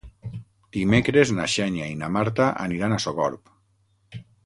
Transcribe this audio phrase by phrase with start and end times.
[0.77, 3.57] Dimecres na Xènia i na Marta aniran a Sogorb.